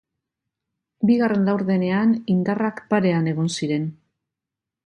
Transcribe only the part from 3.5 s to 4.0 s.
ziren.